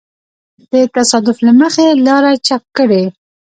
[0.71, 3.03] د تصادف له مخې لاره چپ کړي.